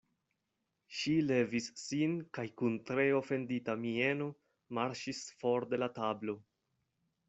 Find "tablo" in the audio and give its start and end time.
6.03-6.41